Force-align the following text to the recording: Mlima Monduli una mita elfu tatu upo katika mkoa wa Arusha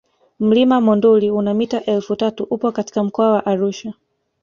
Mlima 0.39 0.77
Monduli 0.85 1.29
una 1.39 1.53
mita 1.59 1.83
elfu 1.83 2.15
tatu 2.15 2.43
upo 2.49 2.71
katika 2.71 3.03
mkoa 3.03 3.31
wa 3.33 3.45
Arusha 3.45 3.93